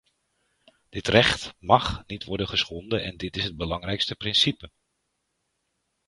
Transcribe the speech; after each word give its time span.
Dit 0.89 1.07
recht 1.07 1.53
mag 1.59 2.03
niet 2.07 2.23
worden 2.23 2.47
geschonden 2.47 3.03
en 3.03 3.17
dit 3.17 3.37
is 3.37 3.43
het 3.43 3.57
belangrijkste 3.57 4.15
principe. 4.15 4.71